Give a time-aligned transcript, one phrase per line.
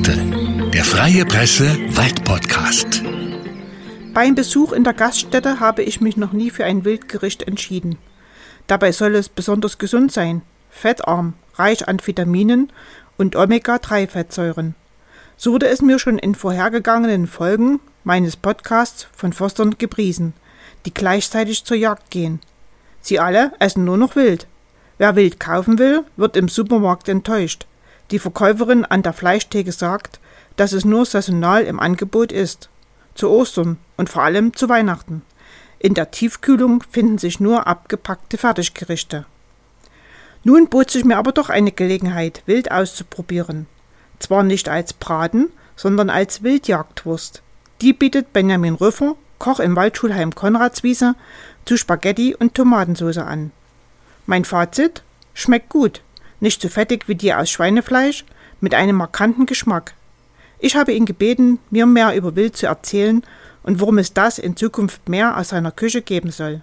[0.00, 0.70] Wildgeschichte.
[0.72, 3.02] Der Freie Presse Waldpodcast.
[4.14, 7.98] Beim Besuch in der Gaststätte habe ich mich noch nie für ein Wildgericht entschieden.
[8.66, 12.72] Dabei soll es besonders gesund sein, fettarm, reich an Vitaminen
[13.18, 14.74] und Omega-3-Fettsäuren.
[15.36, 20.34] So wurde es mir schon in vorhergegangenen Folgen meines Podcasts von Forstern gepriesen,
[20.86, 22.40] die gleichzeitig zur Jagd gehen.
[23.00, 24.46] Sie alle essen nur noch Wild.
[24.98, 27.66] Wer Wild kaufen will, wird im Supermarkt enttäuscht.
[28.10, 30.18] Die Verkäuferin an der Fleischtheke sagt,
[30.56, 32.68] dass es nur saisonal im Angebot ist.
[33.14, 35.22] Zu Ostern und vor allem zu Weihnachten.
[35.78, 39.24] In der Tiefkühlung finden sich nur abgepackte Fertiggerichte.
[40.42, 43.66] Nun bot sich mir aber doch eine Gelegenheit, Wild auszuprobieren.
[44.18, 47.42] Zwar nicht als Braten, sondern als Wildjagdwurst.
[47.80, 51.14] Die bietet Benjamin Rüffer, Koch im Waldschulheim Konradswiese,
[51.64, 53.52] zu Spaghetti und Tomatensauce an.
[54.26, 55.02] Mein Fazit?
[55.32, 56.02] Schmeckt gut.
[56.40, 58.24] Nicht so fettig wie die aus Schweinefleisch,
[58.60, 59.94] mit einem markanten Geschmack.
[60.58, 63.22] Ich habe ihn gebeten, mir mehr über Wild zu erzählen
[63.62, 66.62] und warum es das in Zukunft mehr aus seiner Küche geben soll.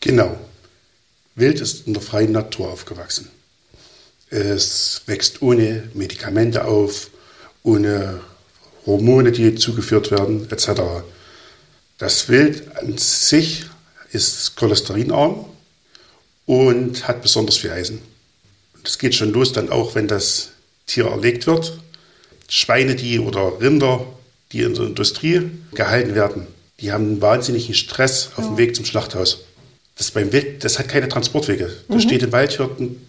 [0.00, 0.38] Genau.
[1.34, 3.30] Wild ist in der freien Natur aufgewachsen.
[4.30, 7.10] Es wächst ohne Medikamente auf,
[7.62, 8.20] ohne
[8.86, 10.80] Hormone, die zugeführt werden, etc.
[11.98, 13.66] Das Wild an sich
[14.12, 15.44] ist cholesterinarm,
[16.46, 18.00] und hat besonders viel Eisen.
[18.82, 20.50] Das geht schon los dann auch, wenn das
[20.86, 21.78] Tier erlegt wird.
[22.48, 24.06] Schweine, die oder Rinder,
[24.52, 26.46] die in der Industrie gehalten werden,
[26.80, 29.40] die haben einen wahnsinnigen Stress auf dem Weg zum Schlachthaus.
[29.96, 31.70] Das beim Wild, das hat keine Transportwege.
[31.88, 32.00] Da mhm.
[32.00, 33.00] steht im Wald, hört ein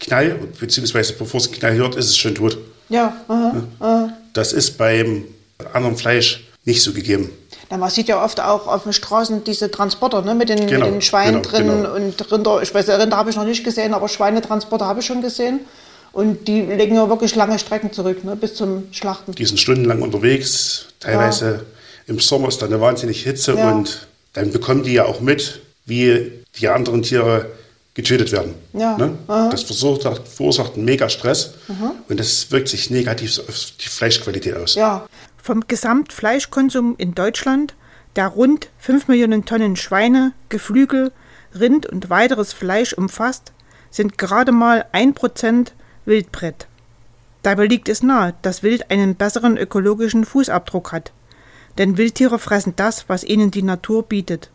[0.00, 2.58] Knall, beziehungsweise bevor es einen Knall hört, ist es schon tot.
[2.88, 4.18] Ja, aha, aha.
[4.32, 5.24] Das ist beim
[5.72, 7.30] anderen Fleisch nicht so gegeben.
[7.70, 10.86] Ja, man sieht ja oft auch auf den Straßen diese Transporter ne, mit, den, genau,
[10.86, 11.94] mit den Schweinen genau, drin genau.
[11.94, 12.62] und Rinder.
[12.62, 15.60] Ich weiß, Rinder habe ich noch nicht gesehen, aber Schweinetransporter habe ich schon gesehen.
[16.12, 19.32] Und die legen ja wirklich lange Strecken zurück, ne, bis zum Schlachten.
[19.32, 20.86] Die sind stundenlang unterwegs.
[21.00, 21.60] Teilweise ja.
[22.06, 23.72] im Sommer ist da eine wahnsinnige Hitze ja.
[23.72, 27.46] und dann bekommen die ja auch mit, wie die anderen Tiere
[27.94, 28.54] getötet werden.
[28.72, 28.96] Ja.
[28.98, 29.16] Ne?
[29.26, 31.92] Das verursacht, verursacht einen mega Stress mhm.
[32.08, 34.74] und das wirkt sich negativ auf die Fleischqualität aus.
[34.74, 35.06] Ja,
[35.44, 37.74] vom Gesamtfleischkonsum in Deutschland,
[38.16, 41.12] der rund 5 Millionen Tonnen Schweine, Geflügel,
[41.54, 43.52] Rind und weiteres Fleisch umfasst,
[43.90, 45.72] sind gerade mal 1%
[46.06, 46.66] Wildbrett.
[47.42, 51.12] Dabei liegt es nahe, dass Wild einen besseren ökologischen Fußabdruck hat.
[51.76, 54.50] Denn Wildtiere fressen das, was ihnen die Natur bietet.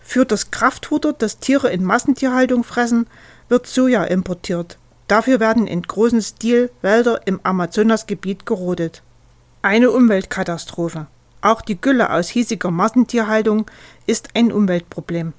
[0.00, 3.08] Für das Kraftfutter, das Tiere in Massentierhaltung fressen,
[3.50, 4.78] wird Soja importiert.
[5.06, 9.02] Dafür werden in großem Stil Wälder im Amazonasgebiet gerodet.
[9.62, 11.06] Eine Umweltkatastrophe.
[11.42, 13.66] Auch die Gülle aus hiesiger Massentierhaltung
[14.06, 15.34] ist ein Umweltproblem.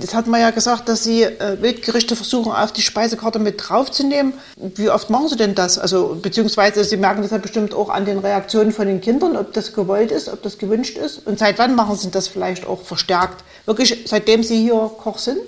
[0.00, 4.32] Jetzt hat man ja gesagt, dass Sie äh, Wildgerichte versuchen, auf die Speisekarte mit draufzunehmen.
[4.56, 5.78] Wie oft machen Sie denn das?
[5.78, 9.52] Also, beziehungsweise Sie merken das ja bestimmt auch an den Reaktionen von den Kindern, ob
[9.52, 11.26] das gewollt ist, ob das gewünscht ist.
[11.26, 13.44] Und seit wann machen Sie das vielleicht auch verstärkt?
[13.66, 15.40] Wirklich seitdem Sie hier Koch sind?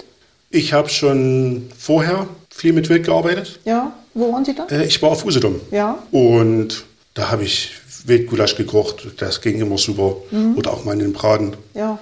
[0.50, 3.60] Ich habe schon vorher viel mit Wild gearbeitet.
[3.65, 4.66] Ja, wo waren Sie da?
[4.71, 5.60] Äh, ich war auf Usedom.
[5.71, 5.99] Ja.
[6.10, 10.16] Und da habe ich Wildgulasch gekocht, das ging immer super.
[10.31, 10.56] Mhm.
[10.56, 11.54] Oder auch mal in den Braten.
[11.75, 11.98] Ja.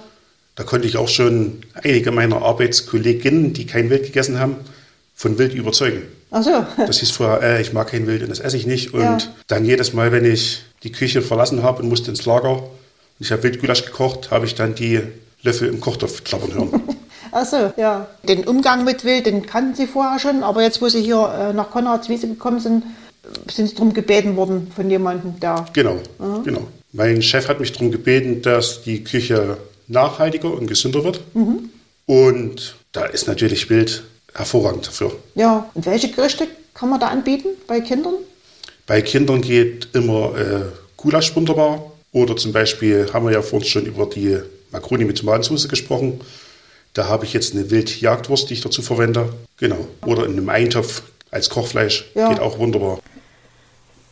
[0.55, 4.57] Da konnte ich auch schon einige meiner Arbeitskolleginnen, die kein Wild gegessen haben,
[5.15, 6.03] von Wild überzeugen.
[6.31, 6.65] Ach so.
[6.77, 8.93] Das hieß vorher, äh, ich mag kein Wild und das esse ich nicht.
[8.93, 9.17] Und ja.
[9.47, 12.69] dann jedes Mal, wenn ich die Küche verlassen habe und musste ins Lager und
[13.19, 15.01] ich habe Wildgulasch gekocht, habe ich dann die
[15.43, 16.81] Löffel im Kochtopf klappern hören.
[17.31, 18.07] Ach so, ja.
[18.23, 21.53] Den Umgang mit Wild, den kannten Sie vorher schon, aber jetzt, wo Sie hier äh,
[21.53, 22.83] nach Konradswiese gekommen sind,
[23.49, 25.65] sind Sie darum gebeten worden von jemandem da?
[25.73, 26.43] Genau, mhm.
[26.43, 26.67] genau.
[26.93, 29.57] Mein Chef hat mich darum gebeten, dass die Küche
[29.87, 31.21] nachhaltiger und gesünder wird.
[31.33, 31.69] Mhm.
[32.05, 35.11] Und da ist natürlich Wild hervorragend dafür.
[35.35, 38.15] Ja, und welche Gerichte kann man da anbieten bei Kindern?
[38.85, 40.61] Bei Kindern geht immer äh,
[40.95, 41.91] Gulasch wunderbar.
[42.13, 44.37] Oder zum Beispiel haben wir ja vorhin schon über die
[44.71, 46.21] Makroni mit Tomatensauce gesprochen.
[46.93, 49.33] Da habe ich jetzt eine Wildjagdwurst, die ich dazu verwende.
[49.57, 49.87] Genau.
[50.05, 52.05] Oder in einem Eintopf als Kochfleisch.
[52.15, 52.29] Ja.
[52.29, 52.99] Geht auch wunderbar.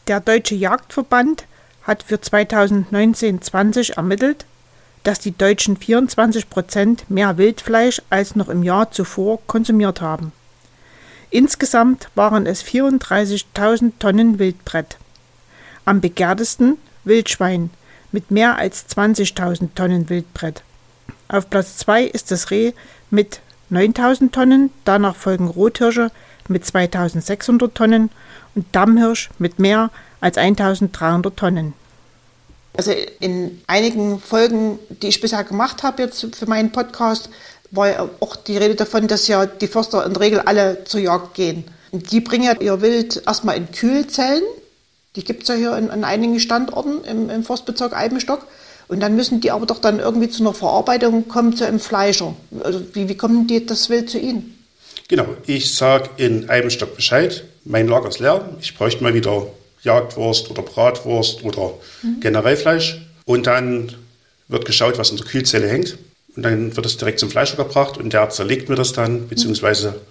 [0.07, 1.45] Der Deutsche Jagdverband
[1.81, 4.45] hat für 2019-20 ermittelt,
[5.03, 10.31] dass die Deutschen 24 Prozent mehr Wildfleisch als noch im Jahr zuvor konsumiert haben.
[11.31, 14.97] Insgesamt waren es 34.000 Tonnen Wildbrett.
[15.85, 17.71] Am begehrtesten Wildschwein
[18.11, 20.61] mit mehr als 20.000 Tonnen Wildbrett.
[21.29, 22.73] Auf Platz 2 ist das Reh
[23.09, 23.41] mit
[23.71, 26.11] 9.000 Tonnen, danach folgen Rothirsche
[26.47, 28.11] mit 2600 Tonnen
[28.55, 29.91] und Dammhirsch mit mehr
[30.21, 31.73] als 1300 Tonnen.
[32.77, 37.29] Also in einigen Folgen, die ich bisher gemacht habe jetzt für meinen Podcast,
[37.71, 40.99] war ja auch die Rede davon, dass ja die Förster in der Regel alle zur
[40.99, 41.63] Jagd gehen.
[41.91, 44.43] Die bringen ja ihr Wild erstmal in Kühlzellen
[45.15, 48.45] Die gibt es ja hier in, an einigen Standorten im, im Forstbezirk Eibenstock.
[48.87, 52.35] Und dann müssen die aber doch dann irgendwie zu einer Verarbeitung kommen zu einem Fleischer.
[52.63, 54.63] Also wie, wie kommen die das Wild zu Ihnen?
[55.07, 59.47] Genau, ich sage in Eibenstock Bescheid, mein Lager ist leer, ich bräuchte mal wieder
[59.81, 62.19] Jagdwurst oder Bratwurst oder mhm.
[62.19, 63.01] Generellfleisch.
[63.25, 63.93] Und dann
[64.47, 65.97] wird geschaut, was in der Kühlzelle hängt.
[66.35, 70.01] Und dann wird es direkt zum Fleischer gebracht und der zerlegt mir das dann, beziehungsweise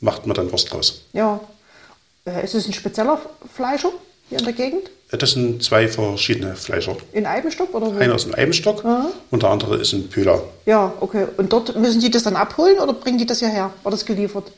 [0.00, 1.02] macht mir dann Wurst draus.
[1.12, 1.40] Ja.
[2.26, 3.20] Äh, ist es ein spezieller
[3.52, 3.90] Fleischer
[4.28, 4.90] hier in der Gegend?
[5.10, 6.96] Das sind zwei verschiedene Fleischer.
[7.12, 7.98] In Eibenstock oder wo?
[7.98, 9.10] Einer ist in Eibenstock Aha.
[9.30, 10.42] und der andere ist in Pöhler.
[10.66, 11.26] Ja, okay.
[11.36, 13.72] Und dort müssen Sie das dann abholen oder bringen die das hierher?
[13.84, 14.50] Oder das geliefert?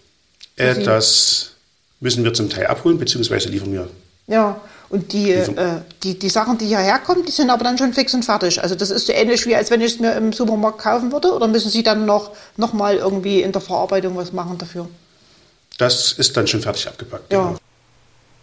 [0.56, 1.55] Äh, das
[2.00, 3.88] müssen wir zum Teil abholen, beziehungsweise liefern wir.
[4.26, 7.92] Ja, und die, äh, die, die Sachen, die hierher kommen, die sind aber dann schon
[7.92, 8.62] fix und fertig.
[8.62, 11.32] Also das ist so ähnlich wie, als wenn ich es mir im Supermarkt kaufen würde.
[11.32, 14.88] Oder müssen Sie dann noch, noch mal irgendwie in der Verarbeitung was machen dafür?
[15.78, 17.32] Das ist dann schon fertig abgepackt.
[17.32, 17.48] Ja.
[17.48, 17.58] Genau.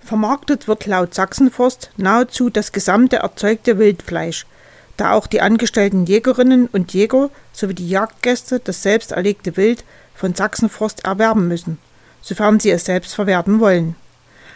[0.02, 4.46] Vermarktet wird laut Sachsenforst nahezu das gesamte erzeugte Wildfleisch,
[4.98, 10.36] da auch die angestellten Jägerinnen und Jäger sowie die Jagdgäste das selbst erlegte Wild von
[10.36, 11.80] Sachsenforst erwerben müssen,
[12.24, 13.96] sofern sie es selbst verwerten wollen.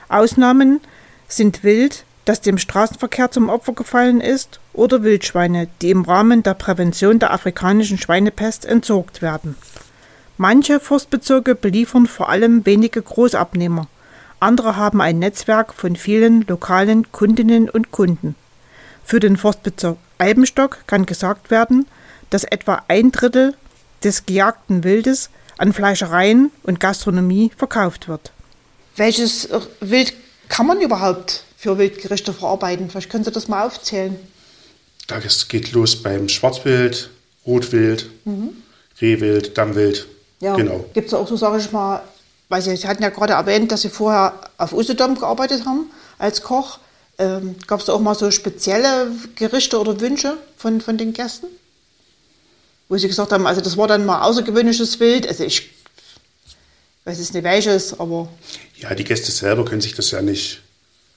[0.10, 0.82] Ausnahmen
[1.28, 6.56] sind Wild, das dem Straßenverkehr zum Opfer gefallen ist, oder Wildschweine, die im Rahmen der
[6.56, 9.56] Prävention der afrikanischen Schweinepest entsorgt werden.
[10.38, 13.88] Manche Forstbezirke beliefern vor allem wenige Großabnehmer,
[14.40, 18.36] andere haben ein Netzwerk von vielen lokalen Kundinnen und Kunden.
[19.04, 21.88] Für den Forstbezirk Eibenstock kann gesagt werden,
[22.30, 23.56] dass etwa ein Drittel
[24.04, 28.32] des gejagten Wildes an Fleischereien und Gastronomie verkauft wird.
[28.96, 29.50] Welches
[29.80, 30.14] Wild
[30.50, 32.90] kann man überhaupt für Wildgerichte verarbeiten?
[32.90, 34.16] Vielleicht können Sie das mal aufzählen.
[35.08, 37.10] Das geht los beim Schwarzwild,
[37.46, 38.50] Rotwild, mhm.
[39.00, 40.08] Rehwild, Dammwild.
[40.40, 40.86] Ja, genau.
[40.94, 42.02] Gibt es auch so, sage ich mal,
[42.50, 46.42] weil Sie, Sie hatten ja gerade erwähnt, dass Sie vorher auf Usedom gearbeitet haben als
[46.42, 46.80] Koch.
[47.18, 51.48] Ähm, Gab es da auch mal so spezielle Gerichte oder Wünsche von, von den Gästen?
[52.90, 55.28] Wo Sie gesagt haben, also das war dann mal außergewöhnliches Wild.
[55.28, 55.70] Also ich
[57.06, 58.30] weiß es nicht welches, aber.
[58.78, 60.62] Ja, die Gäste selber können sich das ja nicht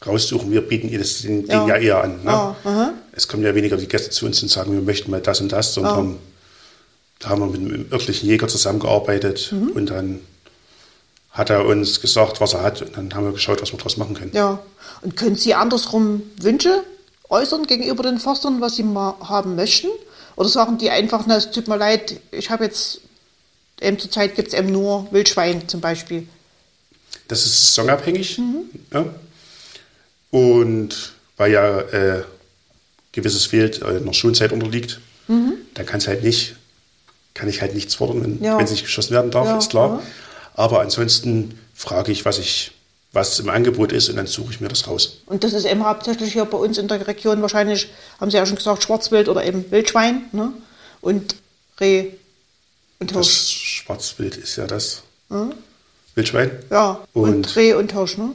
[0.07, 0.51] raussuchen.
[0.51, 1.67] Wir bieten ihnen das Ding ja.
[1.67, 2.25] ja eher an.
[2.25, 2.31] Ne?
[2.31, 5.41] Ah, es kommen ja weniger die Gäste zu uns und sagen, wir möchten mal das
[5.41, 6.19] und das, sondern ah.
[7.19, 9.69] da haben wir mit einem örtlichen Jäger zusammengearbeitet mhm.
[9.73, 10.21] und dann
[11.31, 13.97] hat er uns gesagt, was er hat und dann haben wir geschaut, was wir daraus
[13.97, 14.33] machen können.
[14.35, 14.61] Ja,
[15.03, 16.83] und können Sie andersrum Wünsche
[17.29, 19.89] äußern gegenüber den Forstern, was Sie mal haben möchten?
[20.41, 23.03] Oder sagen die einfach, na, es tut mir leid, ich habe jetzt,
[23.79, 26.27] eben zur Zeit gibt es eben nur Wildschwein zum Beispiel.
[27.29, 28.39] Das ist saisonabhängig.
[28.39, 28.65] Mhm.
[28.91, 29.05] Ja.
[30.31, 32.23] Und weil ja äh,
[33.13, 35.57] gewisses Wild äh, einer Schonzeit unterliegt, mhm.
[35.75, 36.57] dann kann es halt nicht,
[37.35, 38.59] kann ich halt nichts fordern, wenn, ja.
[38.59, 39.59] es nicht geschossen werden darf, ja.
[39.59, 40.03] ist klar.
[40.55, 42.73] Aber ansonsten frage ich, was ich
[43.13, 45.19] was im Angebot ist und dann suche ich mir das raus.
[45.27, 47.91] Und das ist eben hauptsächlich hier bei uns in der Region wahrscheinlich,
[48.21, 50.53] haben Sie ja schon gesagt, Schwarzwild oder eben Wildschwein ne?
[51.01, 51.35] und
[51.81, 52.11] Reh
[53.01, 53.27] und Hirsch.
[53.27, 55.53] Das Schwarzwild ist ja das hm?
[56.15, 56.51] Wildschwein.
[56.71, 58.33] Ja, und, und, Reh und Hirsch, ne?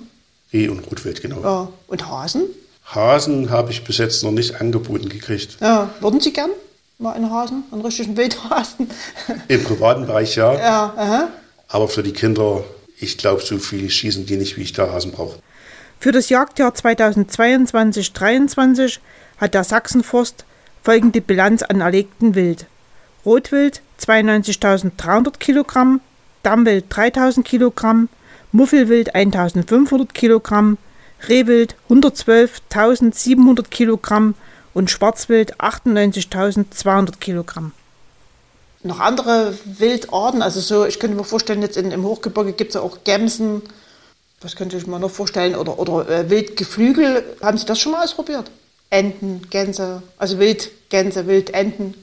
[0.52, 1.42] Reh und Rotwild, genau.
[1.42, 2.44] Ja, und Hasen?
[2.86, 5.58] Hasen habe ich bis jetzt noch nicht angeboten gekriegt.
[5.60, 6.52] Ja, würden Sie gern
[6.98, 8.90] mal einen Hasen, einen richtigen Wildhasen?
[9.48, 10.54] Im privaten Bereich ja.
[10.54, 11.28] Ja, aha.
[11.68, 12.64] Aber für die Kinder,
[13.00, 15.40] ich glaube, so viel schießen die nicht, wie ich da Hasen brauche.
[16.00, 19.00] Für das Jagdjahr 2022-23
[19.38, 20.44] hat der Sachsenforst
[20.84, 22.66] folgende Bilanz an erlegten Wild.
[23.26, 26.02] Rotwild 92.300 Kilogramm,
[26.44, 28.10] Dammwild 3.000 Kilogramm,
[28.52, 30.78] Muffelwild 1.500 Kilogramm,
[31.28, 34.36] Rehwild 112.700 Kilogramm
[34.74, 37.72] und Schwarzwild 98.200 Kilogramm
[38.86, 40.42] noch andere Wildarten.
[40.42, 43.62] Also so, ich könnte mir vorstellen, jetzt in, im Hochgebirge gibt es ja auch Gämsen.
[44.42, 45.56] Was könnte ich mir noch vorstellen?
[45.56, 47.24] Oder, oder äh, Wildgeflügel.
[47.42, 48.52] Haben Sie das schon mal ausprobiert?
[48.90, 51.96] Enten, Gänse, also Wildgänse, Wildenten.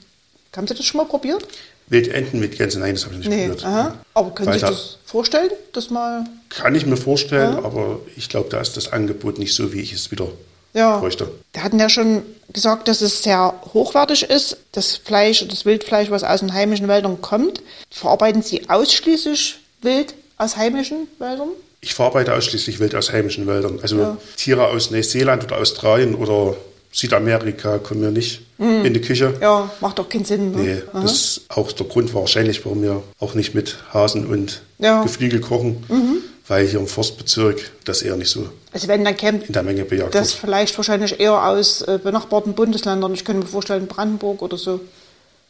[0.55, 1.47] Haben Sie das schon mal probiert?
[1.89, 3.65] Wildenten mit Gänse, nein, das habe ich nicht nee, probiert.
[3.65, 3.95] Aha.
[4.15, 6.25] Aber können Sie sich das vorstellen, das mal?
[6.49, 7.65] Kann ich mir vorstellen, ja.
[7.65, 10.29] aber ich glaube, da ist das Angebot nicht so, wie ich es wieder
[10.73, 10.99] ja.
[10.99, 11.31] bräuchte.
[11.53, 16.25] Wir hatten ja schon gesagt, dass es sehr hochwertig ist, das Fleisch, das Wildfleisch, was
[16.25, 17.63] aus den heimischen Wäldern kommt.
[17.91, 21.49] Verarbeiten Sie ausschließlich Wild aus heimischen Wäldern?
[21.81, 23.81] Ich verarbeite ausschließlich Wild aus heimischen Wäldern.
[23.83, 24.17] Also ja.
[24.37, 26.55] Tiere aus Neuseeland oder Australien oder
[26.93, 28.85] Südamerika kommen mir nicht mhm.
[28.85, 29.35] in die Küche.
[29.41, 30.53] Ja, macht doch keinen Sinn.
[30.53, 30.59] Ne?
[30.59, 31.03] Nee, Aha.
[31.03, 35.03] das ist auch der Grund wahrscheinlich, warum wir auch nicht mit Hasen und ja.
[35.03, 35.85] Geflügel kochen.
[35.89, 39.63] Mhm weil hier im Forstbezirk das eher nicht so also wenn dann käme in der
[39.63, 40.41] Menge bejagt das wird.
[40.41, 43.13] vielleicht wahrscheinlich eher aus äh, benachbarten Bundesländern.
[43.15, 44.81] Ich könnte mir vorstellen Brandenburg oder so.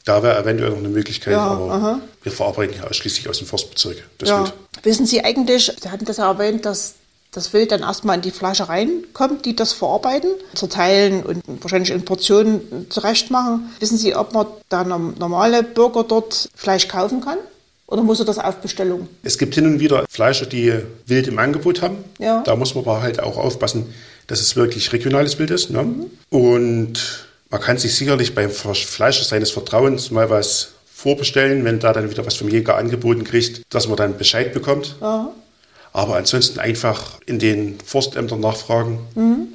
[0.04, 2.00] Da wäre eventuell noch eine Möglichkeit, ja, aber aha.
[2.24, 4.02] wir verarbeiten ja ausschließlich aus dem Forstbezirk.
[4.24, 4.52] Ja.
[4.82, 6.94] Wissen Sie eigentlich, Sie hatten das ja erwähnt, dass
[7.30, 12.04] das Wild dann erstmal in die Flasche reinkommt, die das verarbeiten, zerteilen und wahrscheinlich in
[12.04, 13.70] Portionen zurechtmachen.
[13.78, 17.38] Wissen Sie, ob man da normale Bürger dort Fleisch kaufen kann?
[17.92, 19.06] Oder muss er das auf Bestellung?
[19.22, 20.72] Es gibt hin und wieder Fleischer, die
[21.04, 21.98] Wild im Angebot haben.
[22.18, 22.42] Ja.
[22.42, 23.92] Da muss man aber halt auch aufpassen,
[24.28, 25.68] dass es wirklich regionales Wild ist.
[25.68, 25.82] Ne?
[25.82, 26.06] Mhm.
[26.30, 32.10] Und man kann sich sicherlich beim Fleischer seines Vertrauens mal was vorbestellen, wenn da dann
[32.10, 34.96] wieder was vom Jäger angeboten kriegt, dass man dann Bescheid bekommt.
[35.02, 35.30] Aha.
[35.92, 39.00] Aber ansonsten einfach in den Forstämtern nachfragen.
[39.14, 39.48] Mhm.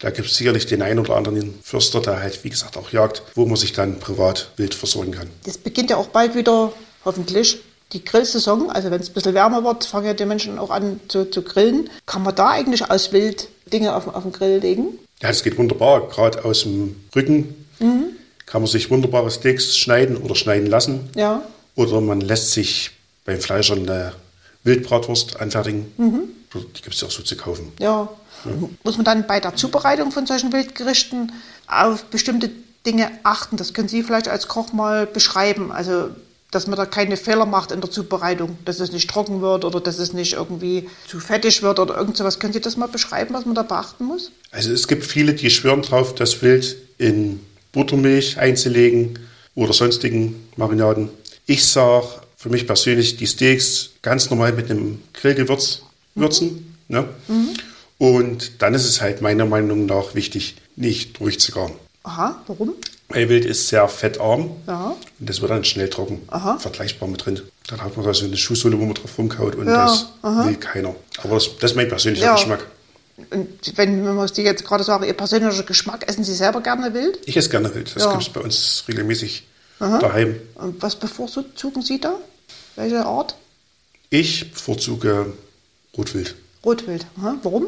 [0.00, 3.22] Da gibt es sicherlich den einen oder anderen Förster, der halt, wie gesagt, auch jagt,
[3.36, 5.30] wo man sich dann privat wild versorgen kann.
[5.44, 6.72] Das beginnt ja auch bald wieder,
[7.04, 7.60] hoffentlich,
[7.92, 8.70] die Grillsaison.
[8.70, 11.42] Also wenn es ein bisschen wärmer wird, fangen ja die Menschen auch an zu, zu
[11.42, 11.90] grillen.
[12.06, 14.98] Kann man da eigentlich aus Wild Dinge auf, auf den Grill legen?
[15.20, 16.08] Ja, das geht wunderbar.
[16.08, 18.10] Gerade aus dem Rücken mhm.
[18.46, 21.08] kann man sich wunderbare Steaks schneiden oder schneiden lassen.
[21.16, 21.42] Ja.
[21.74, 22.90] Oder man lässt sich
[23.24, 24.12] beim Fleischer eine
[24.64, 25.92] Wildbratwurst anfertigen.
[25.96, 26.22] Mhm.
[26.54, 27.72] Die gibt es ja auch so zu kaufen.
[27.78, 28.08] Ja.
[28.44, 28.50] ja.
[28.82, 31.32] Muss man dann bei der Zubereitung von solchen Wildgerichten
[31.66, 32.50] auf bestimmte
[32.86, 33.56] Dinge achten?
[33.56, 35.70] Das können Sie vielleicht als Koch mal beschreiben.
[35.72, 36.10] Also
[36.50, 39.80] dass man da keine Fehler macht in der Zubereitung, dass es nicht trocken wird oder
[39.80, 42.38] dass es nicht irgendwie zu fettig wird oder irgend sowas.
[42.38, 44.32] Können Sie das mal beschreiben, was man da beachten muss?
[44.50, 47.40] Also es gibt viele, die schwören drauf, das Wild in
[47.72, 49.18] Buttermilch einzulegen
[49.54, 51.10] oder sonstigen Marinaden.
[51.46, 55.82] Ich sage für mich persönlich die Steaks ganz normal mit einem Grillgewürz
[56.14, 56.76] würzen.
[56.88, 56.94] Mhm.
[56.94, 57.08] Ne?
[57.28, 57.48] Mhm.
[57.98, 61.72] Und dann ist es halt meiner Meinung nach wichtig, nicht durchzugaren.
[62.04, 62.74] Aha, warum?
[63.10, 64.94] Weil Wild ist sehr fettarm ja.
[65.18, 66.22] und das wird dann schnell trocken.
[66.28, 66.58] Aha.
[66.58, 67.42] Vergleichbar mit Rind.
[67.68, 70.46] Dann hat man da so eine Schuhsohle, wo man drauf rumkaut und Ja, das aha.
[70.46, 70.94] will keiner.
[71.22, 72.34] Aber das, das ist mein persönlicher Ja.
[72.34, 72.66] Geschmack.
[73.30, 76.92] Und wenn, wenn man Sie jetzt gerade sagen, Ihr persönlicher Geschmack, essen Sie selber gerne
[76.92, 77.18] wild?
[77.26, 77.94] Ich esse gerne Wild.
[77.96, 78.10] Das Ja.
[78.12, 79.44] gibt es bei uns regelmäßig
[79.78, 80.38] daheim.
[80.56, 82.14] Und was bevorzugen Sie da?
[82.76, 83.34] Welche Art?
[84.10, 85.32] Ich bevorzuge
[85.96, 86.34] Rotwild.
[86.64, 87.06] Rotwild.
[87.18, 87.36] Aha.
[87.42, 87.66] Warum?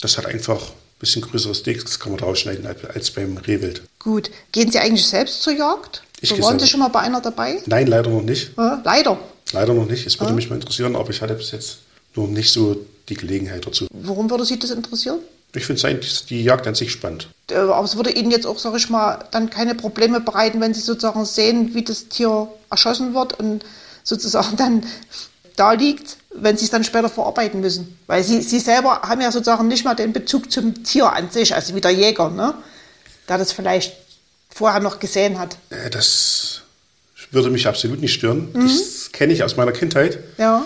[0.00, 3.82] Das hat einfach ein bisschen größere Steaks, kann man da ausschneiden als- beim Rehwild.
[3.98, 4.30] Gut.
[4.52, 6.02] Gehen Sie eigentlich selbst zur Jagd?
[6.20, 7.60] Ich so waren Sie schon mal bei einer dabei?
[7.66, 8.50] Nein, leider noch nicht.
[8.56, 9.18] Ja, leider.
[9.52, 10.06] Leider noch nicht.
[10.06, 11.78] Es würde mich mal interessieren, aber ich hatte bis jetzt
[12.14, 12.76] noch nicht so
[13.08, 13.86] die Gelegenheit dazu.
[13.92, 15.18] Warum würde Sie das interessieren?
[15.54, 17.28] Ich finde eigentlich die Jagd an sich spannend.
[17.50, 20.74] Äh, Aber es würde Ihnen jetzt auch, sag ich mal, dann keine Probleme bereiten, wenn
[20.74, 23.64] Sie sozusagen sehen, wie das Tier erschossen wird und
[24.02, 24.84] sozusagen dann
[25.56, 27.98] da liegt, wenn Sie es dann später verarbeiten müssen.
[28.06, 31.54] Weil Sie, Sie selber haben ja sozusagen nicht mal den Bezug zum Tier an sich,
[31.54, 32.54] also wie der Jäger, ne?
[33.28, 33.94] der das vielleicht
[34.50, 35.56] vorher noch gesehen hat.
[35.70, 36.62] Äh, Das
[37.30, 38.50] würde mich absolut nicht stören.
[38.52, 38.68] Mhm.
[38.68, 40.18] Das kenne ich aus meiner Kindheit.
[40.38, 40.64] Ja,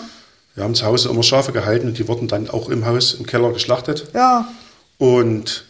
[0.55, 3.25] Wir haben zu Hause immer Schafe gehalten und die wurden dann auch im Haus, im
[3.25, 4.07] Keller geschlachtet.
[4.13, 4.47] ja.
[4.97, 5.63] Und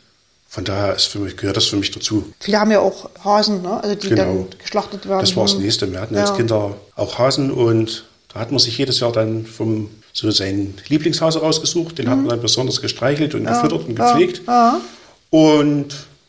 [0.47, 2.33] von daher ist für mich, gehört das für mich dazu.
[2.39, 3.83] Viele haben ja auch Hasen, ne?
[3.83, 4.23] also die Genau.
[4.23, 5.21] dann geschlachtet werden.
[5.21, 5.91] Das war das Nächste.
[5.91, 6.21] Wir hatten Ja.
[6.21, 10.75] als Kinder auch Hasen und da hat man sich jedes Jahr dann vom so seinen
[10.87, 11.97] Lieblingshase rausgesucht.
[11.97, 13.97] Den hat man dann besonders gestreichelt und gefüttert und Mhm.
[13.97, 14.41] Ja, gepflegt.
[14.47, 14.81] ja.
[15.29, 15.87] Und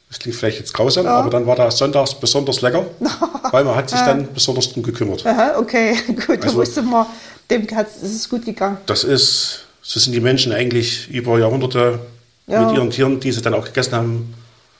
[0.09, 2.87] das klingt vielleicht jetzt grausam, aber dann war das sonntags besonders lecker,
[3.53, 5.25] weil man hat sich dann besonders drum gekümmert.
[5.27, 5.95] Aha, okay,
[6.27, 7.07] gut, da Also- wusste man,
[7.51, 8.79] dem hat's, es ist gut gegangen.
[8.87, 12.01] Das ist, so sind die Menschen eigentlich über Jahrhunderte
[12.47, 12.67] Ja.
[12.67, 14.35] mit ihren Tieren, die sie dann auch gegessen haben,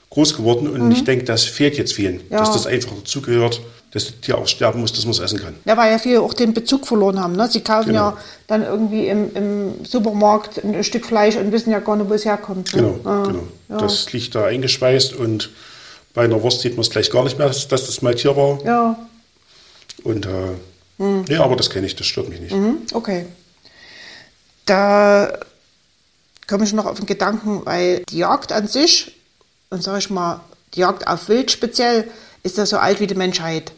[0.09, 0.67] groß geworden.
[0.69, 2.21] Und ich denke, das fehlt jetzt vielen, Mhm.
[2.31, 2.39] Ja.
[2.39, 3.61] dass das einfach dazugehört,
[3.91, 5.55] dass das Tier auch sterben muss, dass man es essen kann.
[5.65, 7.35] Ja, weil ja viele auch den Bezug verloren haben.
[7.35, 7.47] Ne?
[7.49, 8.11] Sie kaufen Genau.
[8.11, 8.17] ja
[8.47, 12.23] dann irgendwie im, im Supermarkt ein Stück Fleisch und wissen ja gar nicht, wo es
[12.25, 12.73] herkommt.
[12.73, 12.81] ne?
[12.81, 13.43] Genau, Ja, genau.
[13.69, 13.77] Ja.
[13.77, 15.49] Das liegt da eingeschweißt und
[16.13, 18.59] bei einer Wurst sieht man es gleich gar nicht mehr, dass, das mal Tier war.
[18.65, 18.97] ja,
[20.03, 22.53] Und äh, ja, aber das kenne ich, das stört mich nicht.
[22.55, 23.25] mhm, okay.
[24.65, 25.33] Da
[26.47, 29.15] komme ich noch auf den Gedanken, weil die Jagd an sich,
[29.69, 30.41] und sage ich mal,
[30.75, 32.07] die Jagd auf Wild speziell,
[32.43, 33.71] ist ja so alt wie die Menschheit.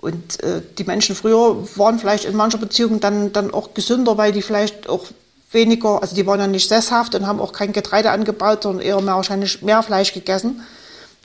[0.00, 4.32] Und äh, die Menschen früher waren vielleicht in mancher Beziehung dann, dann auch gesünder, weil
[4.32, 5.06] die vielleicht auch
[5.50, 9.00] weniger, also die waren ja nicht sesshaft und haben auch kein Getreide angebaut, sondern eher
[9.00, 10.62] mehr, wahrscheinlich mehr Fleisch gegessen.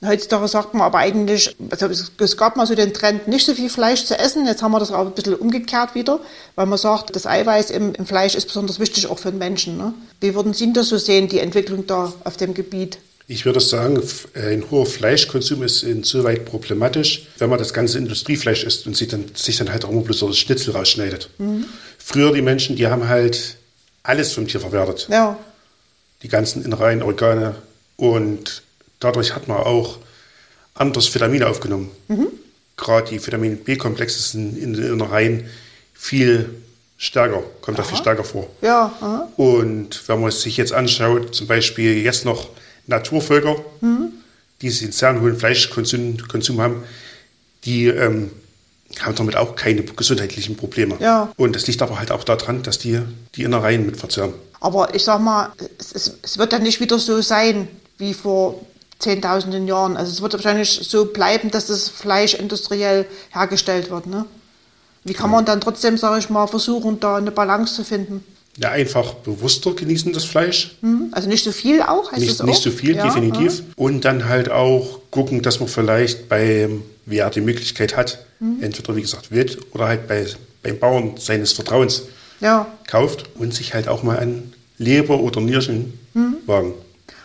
[0.04, 3.70] Heutzutage sagt man aber eigentlich, also es, gab mal so den Trend, nicht so viel
[3.70, 4.44] Fleisch zu essen.
[4.44, 6.20] Jetzt haben wir das aber ein bisschen umgekehrt wieder,
[6.56, 9.78] weil man sagt, das Eiweiß im, im Fleisch ist besonders wichtig auch für den Menschen.
[9.78, 9.94] Ne?
[10.20, 12.98] Wie würden Sie das so sehen, die Entwicklung da auf dem Gebiet?
[13.26, 14.02] Ich würde sagen,
[14.34, 19.08] äh, ein hoher Fleischkonsum ist insoweit problematisch, wenn man das ganze Industriefleisch isst und sich
[19.08, 21.30] dann, sich dann halt auch immer bloß so das Schnitzel rausschneidet.
[21.98, 23.56] Früher die Menschen, die haben halt
[24.02, 25.08] alles vom Tier verwertet.
[25.10, 25.38] Ja,
[26.22, 27.54] Die ganzen Innereien, Organe
[27.96, 28.62] und
[29.00, 29.98] dadurch hat man auch
[30.74, 31.90] anders Vitamine aufgenommen.
[32.76, 35.44] Gerade die Vitamin B-Komplexe sind in den Innereien
[35.94, 36.50] viel
[36.98, 38.48] stärker, kommt da viel stärker vor.
[38.60, 39.28] ja, aha.
[39.36, 42.48] Und wenn man sich jetzt anschaut, zum Beispiel jetzt noch
[42.86, 43.56] Naturvölker,
[44.60, 46.84] die einen sehr hohen Fleischkonsum Konsum haben,
[47.64, 48.30] die ähm,
[49.00, 50.96] haben damit auch keine gesundheitlichen Probleme.
[51.00, 51.32] Ja.
[51.36, 53.00] Und das liegt aber halt auch daran, dass die
[53.34, 54.34] die Innereien mit verzehren.
[54.60, 58.64] Aber ich sag mal, es, es, es wird dann nicht wieder so sein wie vor
[58.98, 59.96] zehntausenden Jahren.
[59.96, 64.06] Also es wird wahrscheinlich so bleiben, dass das Fleisch industriell hergestellt wird.
[64.06, 64.24] Ne?
[65.04, 68.24] Wie kann man dann trotzdem, sage ich mal, versuchen, da eine Balance zu finden?
[68.56, 70.76] Ja, einfach bewusster genießen das Fleisch.
[70.80, 71.08] Hm?
[71.12, 72.44] Also nicht so viel auch, heißt Nicht, auch?
[72.46, 73.62] nicht so viel, Ja, definitiv.
[73.76, 78.62] Und dann halt auch gucken, dass man vielleicht beim, wer die Möglichkeit hat, Mhm.
[78.62, 80.26] entweder wie gesagt wild oder halt bei,
[80.62, 82.02] beim Bauern seines Vertrauens
[82.40, 86.36] Ja, kauft und sich halt auch mal an Leber oder Nierchen Mhm.
[86.46, 86.74] wagen.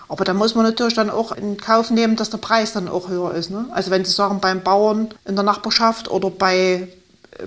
[0.07, 3.09] aber da muss man natürlich dann auch in Kauf nehmen, dass der Preis dann auch
[3.09, 3.51] höher ist.
[3.51, 3.65] Ne?
[3.71, 6.87] Also wenn Sie sagen, beim Bauern in der Nachbarschaft oder bei,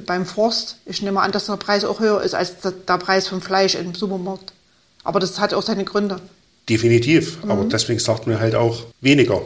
[0.07, 3.43] beim Forst, ich nehme an, dass der Preis auch höher ist als der, Preis vom
[3.43, 4.53] Fleisch im Supermarkt.
[5.05, 6.21] Aber das hat auch seine Gründe.
[6.69, 7.43] Definitiv.
[7.45, 7.51] Mhm.
[7.51, 9.43] Aber deswegen sagt man halt auch weniger.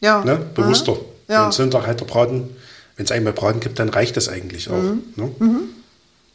[0.00, 0.24] Ja.
[0.24, 0.36] Ne?
[0.54, 0.92] Bewusster.
[0.92, 1.00] Aha.
[1.28, 1.44] Ja.
[1.44, 2.48] Wenn Sonntag halt der Braten,
[2.96, 4.80] wenn es einmal Braten gibt, dann reicht das eigentlich auch.
[4.80, 5.02] Mhm.
[5.16, 5.30] Ne?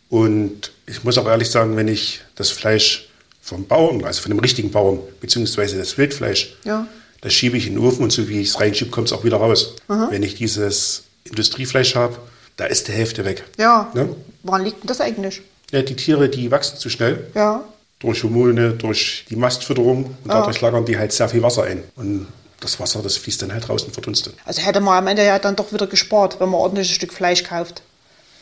[0.09, 3.09] Und ich muss auch ehrlich sagen, wenn ich das Fleisch
[3.41, 6.87] vom Bauern, also von dem richtigen Bauern, beziehungsweise das Wildfleisch, Ja.
[7.21, 9.23] das schiebe ich in den Ofen und so wie ich es reinschiebe, kommt es auch
[9.23, 9.75] wieder raus.
[9.87, 12.17] Wenn ich dieses Industriefleisch habe,
[12.57, 13.45] da ist die Hälfte weg.
[13.57, 13.89] Ja.
[13.93, 14.15] Ne?
[14.43, 15.41] Woran liegt denn das eigentlich?
[15.71, 17.27] Ja, die Tiere, die wachsen zu schnell.
[17.33, 17.63] Ja.
[17.99, 21.83] Durch Hormone, durch die Mastfütterung und dadurch lagern die halt sehr viel Wasser ein.
[21.95, 22.27] Und
[22.59, 24.35] das Wasser, das fließt dann halt draußen verdunstet.
[24.45, 27.13] Also hätte man am Ende ja dann doch wieder gespart, wenn man ordentlich ein Stück
[27.13, 27.81] Fleisch kauft.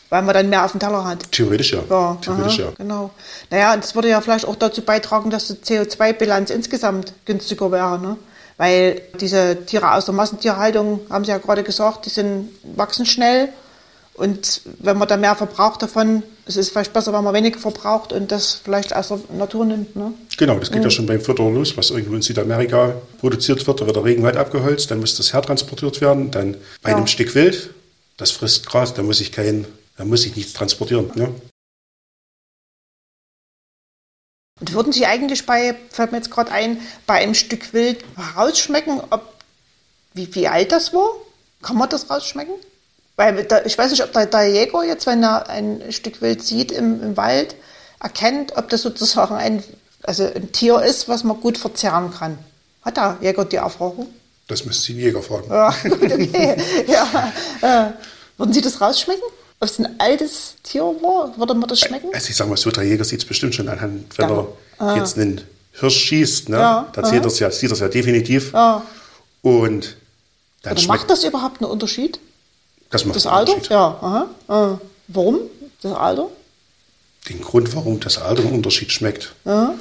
[0.09, 1.31] Weil man dann mehr auf dem Teller hat.
[1.31, 1.83] Theoretisch ja.
[1.87, 2.73] Ja, Theoretisch aha, ja.
[2.77, 3.11] genau.
[3.51, 7.99] Naja, und das würde ja vielleicht auch dazu beitragen, dass die CO2-Bilanz insgesamt günstiger wäre.
[7.99, 8.17] Ne?
[8.57, 13.49] Weil diese Tiere aus der Massentierhaltung, haben Sie ja gerade gesagt, die sind, wachsen schnell.
[14.19, 18.11] Und wenn man da mehr verbraucht davon, es ist vielleicht besser, wenn man weniger verbraucht
[18.11, 19.95] und das vielleicht aus der Natur nimmt.
[19.95, 20.13] Ne?
[20.37, 23.79] Genau, das geht ja schon beim Futter los, was irgendwo in Südamerika produziert wird.
[23.79, 26.31] Da wird der Regenwald abgeholzt, dann muss das hertransportiert werden.
[26.31, 26.97] Dann bei Ja.
[26.97, 27.69] einem Stück Wild,
[28.17, 31.09] das frisst Gras, da muss ich kein, da muss ich nichts transportieren.
[31.15, 31.33] Ne?
[34.59, 38.03] Und würden Sie eigentlich bei, fällt mir jetzt gerade ein, bei einem Stück Wild
[38.35, 39.33] rausschmecken, ob,
[40.13, 41.09] wie, wie alt das war?
[41.61, 42.55] Kann man das rausschmecken?
[43.19, 46.41] Weil da, ich weiß nicht, ob der, der Jäger jetzt, wenn er ein Stück Wild
[46.41, 47.53] sieht im, im Wald,
[47.99, 49.61] erkennt, ob das sozusagen ein,
[50.03, 52.37] also ein Tier ist, was man gut verzehren kann.
[52.81, 54.07] Hat der Jäger die Erfahrung?
[54.47, 55.49] Das müssen Sie den Jäger fragen.
[55.49, 56.55] Ja, gut, okay.
[56.87, 57.91] ja, äh,
[58.37, 59.23] würden Sie das rausschmecken?
[59.59, 61.37] Ob es ein altes Tier war?
[61.37, 62.11] Würde man das schmecken?
[62.13, 64.47] Also ich sage mal so, der Jäger sieht es bestimmt schon anhand, wenn Ja.
[64.79, 65.41] er jetzt einen
[65.73, 66.57] Hirsch schießt, ne?
[66.57, 68.53] Ja, da sieht er es ja, sieht ja definitiv.
[68.53, 68.81] Ja.
[69.41, 69.97] Und
[70.63, 72.17] dann Oder macht das überhaupt einen Unterschied?
[72.89, 73.55] Das macht Das Alter?
[73.69, 74.73] Ja, aha.
[74.73, 75.39] Äh, warum?
[75.81, 76.27] Das Alter?
[77.29, 79.73] Den Grund, warum das Alter einen Unterschied schmeckt, Ja.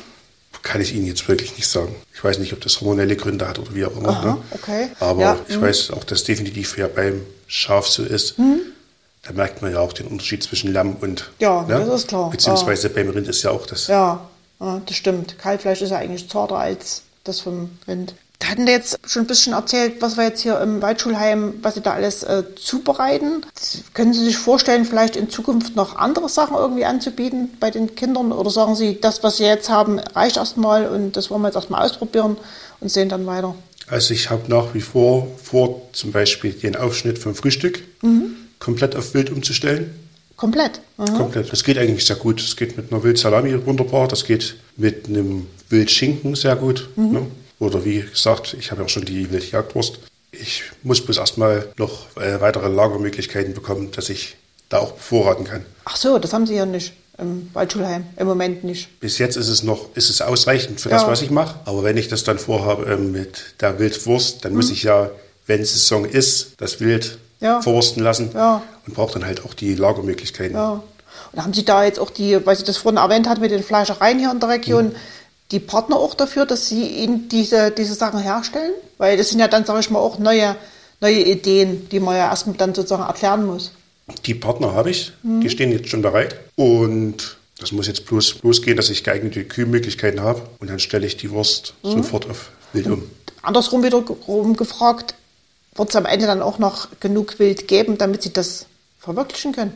[0.62, 1.94] kann ich Ihnen jetzt wirklich nicht sagen.
[2.14, 4.08] Ich weiß nicht, ob das hormonelle Gründe hat oder wie auch immer.
[4.10, 4.38] Aha, ne?
[4.50, 4.88] okay.
[5.00, 5.62] Aber Ja, ich mhm.
[5.62, 8.34] weiß auch, dass definitiv ja beim Schaf so ist.
[9.22, 11.30] Da merkt man ja auch den Unterschied zwischen Lamm und.
[11.40, 11.46] ne?
[11.46, 12.30] Ja, das ist klar.
[12.30, 13.86] Beziehungsweise beim Rind ist ja auch das.
[13.86, 14.28] Ja,
[14.60, 15.38] ja, das stimmt.
[15.38, 18.14] Kalbfleisch ist ja eigentlich zarter als das vom Rind.
[18.48, 21.74] Da hatten wir jetzt schon ein bisschen erzählt, was wir jetzt hier im Waldschulheim, was
[21.74, 23.44] Sie da alles äh, zubereiten.
[23.92, 28.32] Können Sie sich vorstellen, vielleicht in Zukunft noch andere Sachen irgendwie anzubieten bei den Kindern?
[28.32, 31.56] Oder sagen Sie, das, was Sie jetzt haben, reicht erstmal und das wollen wir jetzt
[31.56, 32.38] erstmal ausprobieren
[32.80, 33.54] und sehen dann weiter?
[33.86, 38.34] Also ich habe nach wie vor vor, zum Beispiel den Aufschnitt vom Frühstück Mhm.
[38.60, 39.94] komplett auf Wild umzustellen.
[40.38, 40.80] Komplett.
[40.96, 41.18] Aha.
[41.18, 41.52] Komplett.
[41.52, 42.40] Das geht eigentlich sehr gut.
[42.42, 44.08] Das geht mit einer Wildsalami wunderbar.
[44.08, 46.88] Das geht mit einem Wildschinken sehr gut.
[46.96, 47.12] Mhm.
[47.12, 47.26] Ne?
[47.58, 49.98] Oder wie gesagt, ich habe ja auch schon die Wildjagdwurst.
[50.32, 54.36] Ich muss bloß erstmal noch äh, weitere Lagermöglichkeiten bekommen, dass ich
[54.68, 55.64] da auch bevorraten kann.
[55.84, 58.04] Ach so, das haben Sie ja nicht im Waldschulheim.
[58.16, 59.00] Im Moment nicht.
[59.00, 60.98] Bis jetzt ist es noch, ist es ausreichend für Ja.
[60.98, 61.58] das, was ich mache.
[61.64, 65.10] Aber wenn ich das dann vorhabe ähm, mit der Wildwurst, dann muss ich ja,
[65.46, 67.44] wenn Saison ist, das Wild Mhm.
[67.46, 67.60] Ja.
[67.62, 68.62] verwursten lassen Ja.
[68.86, 70.54] und brauche dann halt auch die Lagermöglichkeiten.
[70.56, 70.82] Ja.
[71.32, 73.62] Und haben Sie da jetzt auch die, weil Sie das vorhin erwähnt hat mit den
[73.62, 74.94] Fleischereien hier in der Region,
[75.50, 78.72] die Partner auch dafür, dass Sie Ihnen diese, diese Sachen herstellen?
[78.98, 80.56] Weil das sind ja dann, sage ich mal, auch neue,
[81.00, 83.72] neue Ideen, die man ja erstmal dann sozusagen erklären muss.
[84.26, 85.40] Die Partner habe ich, Mhm.
[85.40, 86.36] die stehen jetzt schon bereit.
[86.56, 90.42] Und das muss jetzt bloß, bloß gehen, dass ich geeignete Kühlmöglichkeiten habe.
[90.60, 91.90] Und dann stelle ich die Wurst Mhm.
[91.90, 93.10] sofort auf Wild um.
[93.42, 95.14] Andersrum wiederum gefragt,
[95.74, 98.66] wird es am Ende dann auch noch genug Wild geben, damit Sie das
[98.98, 99.72] verwirklichen können?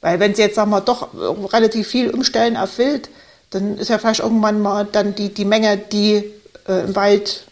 [0.00, 1.08] Weil wenn Sie jetzt, sagen wir, doch
[1.52, 3.08] relativ viel umstellen auf Wild,
[3.50, 6.24] dann ist ja vielleicht irgendwann mal dann die, die Menge, die
[6.66, 7.46] äh, im Wald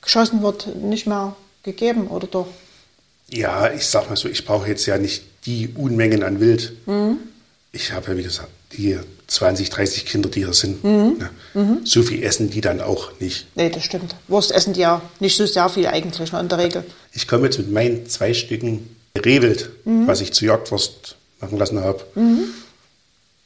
[0.00, 2.46] geschossen wird, nicht mehr gegeben, oder doch?
[3.28, 6.72] Ja, ich sag mal so, ich brauche jetzt ja nicht die Unmengen an Wild.
[6.86, 7.18] Mhm.
[7.72, 10.82] Ich habe ja, wie gesagt, die 20, 30 Kinder, die hier sind.
[10.82, 11.18] Mhm.
[11.54, 11.80] Ne?
[11.84, 13.46] So viel essen die dann auch nicht.
[13.54, 14.16] Nee, das stimmt.
[14.26, 16.84] Wurst essen die ja nicht so sehr viel eigentlich, ne, in der Regel.
[17.12, 22.04] Ich komme jetzt mit meinen zwei Stücken Rehwild, was ich zu Jagdwurst machen lassen habe,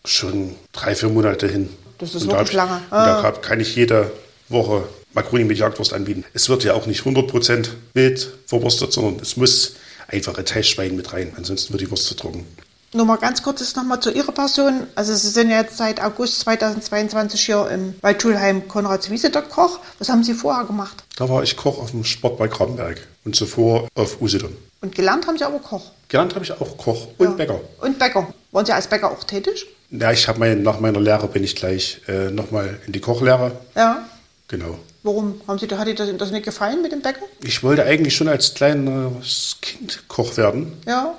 [0.04, 1.70] schon drei, vier Monate hin.
[1.98, 2.80] Das ist Und da wirklich lange.
[2.90, 3.22] Da Ah.
[3.22, 4.10] hab- kann ich jede
[4.48, 6.24] Woche Makroni mit Jagdwurst anbieten.
[6.34, 9.74] Es wird ja auch nicht 100% wild verwurstet, sondern es muss
[10.08, 12.46] einfach ein Teichschwein mit rein, ansonsten wird die Wurst zu trocken.
[12.92, 14.86] Nur mal ganz kurz nochmal zu Ihrer Person.
[14.94, 19.80] Also Sie sind jetzt seit August 2022 hier im Waldschulheim Konradswiese der Koch.
[19.98, 21.02] Was haben Sie vorher gemacht?
[21.16, 24.56] Da war ich Koch auf dem Sportball Grabenberg und zuvor auf Usedom.
[24.80, 25.90] Und gelernt haben Sie aber Koch.
[26.08, 27.32] Gelernt habe ich auch Koch und Ja.
[27.32, 27.60] Bäcker.
[27.80, 28.32] Und Bäcker.
[28.52, 29.66] Waren Sie als Bäcker auch tätig?
[29.90, 33.52] Ja, ich habe mein, nach meiner Lehre bin ich gleich äh, nochmal in die Kochlehre.
[33.76, 34.04] Ja.
[34.48, 34.78] Genau.
[35.02, 35.40] Warum?
[35.46, 37.20] Haben Sie, hat Ihnen das, das nicht gefallen mit dem Bäcker?
[37.42, 41.14] Ich wollte eigentlich schon als kleines Kind Koch werden Ja.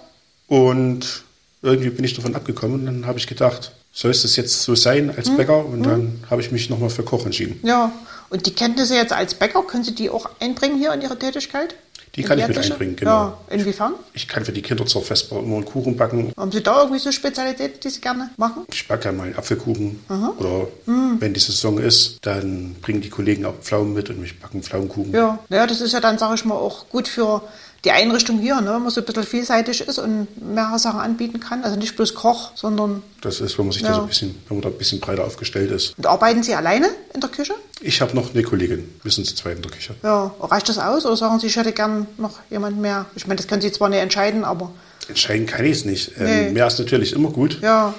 [0.47, 1.23] und
[1.61, 4.75] irgendwie bin ich davon abgekommen und dann habe ich gedacht, soll es das jetzt so
[4.75, 5.37] sein als Hm.
[5.37, 5.65] Bäcker?
[5.65, 7.59] Und dann habe ich mich nochmal für Koch entschieden.
[7.63, 7.91] Ja.
[8.29, 11.75] Und die Kenntnisse jetzt als Bäcker, können Sie die auch einbringen hier in Ihre Tätigkeit?
[12.15, 13.11] Die kann ich mit einbringen, genau.
[13.11, 13.37] Ja.
[13.49, 13.93] Inwiefern?
[14.13, 16.31] Ich kann für die Kinder zur Vesper immer einen Kuchen backen.
[16.37, 18.65] Haben Sie da irgendwie so Spezialitäten, die Sie gerne machen?
[18.71, 19.99] Ich backe gerne mal einen Apfelkuchen.
[20.37, 21.17] Oder Hm.
[21.19, 24.63] wenn die Saison ist, dann bringen die Kollegen auch Pflaumen mit und ich backe einen
[24.63, 25.11] Pflaumenkuchen.
[25.13, 25.39] Ja.
[25.49, 27.41] Ja, das ist ja dann, sage ich mal, auch gut für
[27.85, 28.73] die Einrichtung hier, ne?
[28.73, 31.63] wenn man so ein bisschen vielseitig ist und mehrere Sachen anbieten kann.
[31.63, 33.03] Also nicht bloß Koch, sondern.
[33.21, 33.89] Das ist, wenn man sich Ja.
[33.89, 35.93] da so ein bisschen, wenn man da ein bisschen breiter aufgestellt ist.
[35.97, 37.53] Und arbeiten Sie alleine in der Küche?
[37.81, 39.93] Ich habe noch eine Kollegin, wir sind zu zweit in der Küche.
[40.03, 40.33] Ja.
[40.41, 43.05] Reicht das aus oder sagen Sie, ich hätte gern noch jemand mehr?
[43.15, 44.71] Ich meine, das können Sie zwar nicht entscheiden, aber.
[45.07, 46.11] Entscheiden kann ich es nicht.
[46.17, 46.49] Ähm, Nee.
[46.51, 47.93] Mehr ist natürlich immer gut, Ja.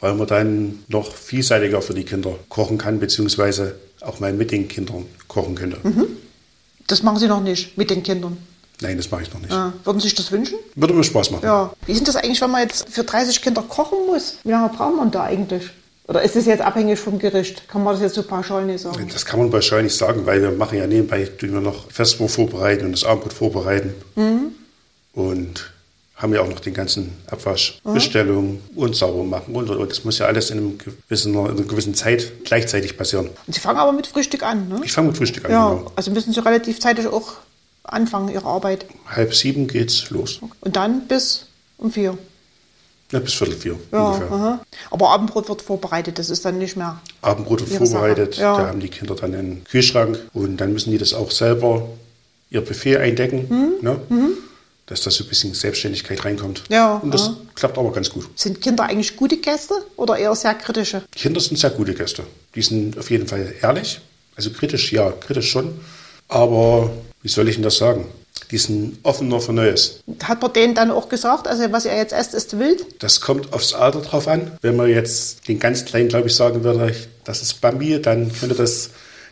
[0.00, 4.68] weil man dann noch vielseitiger für die Kinder kochen kann, beziehungsweise auch mal mit den
[4.68, 5.78] Kindern kochen könnte.
[5.82, 6.06] Mhm.
[6.86, 8.36] Das machen Sie noch nicht mit den Kindern.
[8.82, 9.52] Nein, das mache ich noch nicht.
[9.52, 9.72] Ja.
[9.84, 10.58] Würden Sie sich das wünschen?
[10.74, 11.44] Würde mir Spaß machen.
[11.44, 11.72] Ja.
[11.86, 14.36] Wie ist das eigentlich, wenn man jetzt für 30 Kinder kochen muss?
[14.44, 15.70] Wie lange braucht man da eigentlich?
[16.08, 17.68] Oder ist das jetzt abhängig vom Gericht?
[17.68, 19.08] Kann man das jetzt so pauschal nicht sagen?
[19.12, 22.34] Das kann man pauschal nicht sagen, weil wir machen ja nebenbei, tun wir noch Festwurf
[22.34, 23.94] vorbereiten und das Abendbrot vorbereiten.
[24.16, 24.52] Mhm.
[25.14, 25.72] Und
[26.16, 29.90] haben ja auch noch den ganzen Abwasch, Bestellung und sauber machen und, und, und.
[29.90, 33.28] Das muss ja alles in, einem gewissen, in einer gewissen Zeit gleichzeitig passieren.
[33.46, 34.80] Und Sie fangen aber mit Frühstück an, ne?
[34.84, 35.92] Ich fange mit Frühstück an, Ja, genau.
[35.96, 37.34] also müssen Sie relativ zeitig auch
[37.84, 38.86] anfangen, Ihre Arbeit.
[39.06, 40.40] Halb sieben geht's los.
[40.60, 41.46] Und dann bis
[41.78, 42.16] um vier.
[43.10, 44.32] Ja, bis Viertel vier Ja, ungefähr.
[44.32, 44.64] aha.
[44.90, 47.00] Aber Abendbrot wird vorbereitet, das ist dann nicht mehr.
[47.20, 48.56] Abendbrot wird vorbereitet, ja.
[48.56, 51.88] da haben die Kinder dann einen Kühlschrank und dann müssen die das auch selber,
[52.48, 53.72] ihr Buffet eindecken, Mhm.
[53.82, 53.98] ne?
[54.86, 56.64] dass da so ein bisschen Selbstständigkeit reinkommt.
[56.68, 57.36] Ja, und das aha.
[57.54, 58.28] klappt aber ganz gut.
[58.38, 61.02] Sind Kinder eigentlich gute Gäste oder eher sehr kritische?
[61.14, 62.24] Kinder sind sehr gute Gäste.
[62.54, 64.00] Die sind auf jeden Fall ehrlich.
[64.36, 65.80] Also kritisch, ja, kritisch schon.
[66.28, 66.90] Aber
[67.22, 68.06] wie soll ich denn das sagen?
[68.50, 70.00] Die sind offener für Neues.
[70.24, 72.84] Hat man denen dann auch gesagt, also was ihr jetzt esst, ist wild?
[73.02, 74.52] Das kommt aufs Alter drauf an.
[74.60, 78.54] Wenn man jetzt den ganz Kleinen, glaube ich, sagen würde, das ist Bambi, dann könnte
[78.54, 78.90] das